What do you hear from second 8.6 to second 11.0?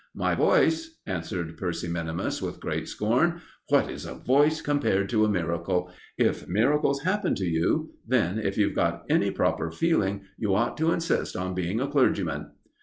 got any proper feeling, you ought to